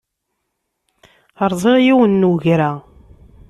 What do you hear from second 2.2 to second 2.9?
n ugra.